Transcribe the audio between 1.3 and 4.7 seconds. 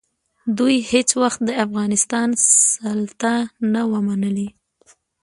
د افغانستان سلطه نه وه منلې.